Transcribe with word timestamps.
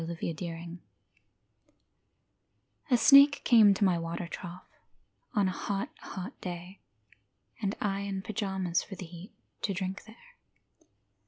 LAWRENCE 0.03 0.41
SNAKE 0.41 0.81
A 2.89 2.97
snake 2.97 3.41
came 3.43 3.71
to 3.75 3.83
my 3.85 3.99
water 3.99 4.25
trough 4.25 4.65
On 5.35 5.47
a 5.47 5.51
hot, 5.51 5.89
hot 5.99 6.33
day, 6.41 6.79
and 7.61 7.75
I 7.79 7.99
in 7.99 8.23
pyjamas 8.23 8.81
for 8.81 8.95
the 8.95 9.05
heat, 9.05 9.31
To 9.61 9.75
drink 9.75 10.05
there. 10.05 10.33